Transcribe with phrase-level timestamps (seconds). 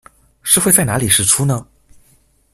[0.41, 1.63] 是會在哪裡釋出呢?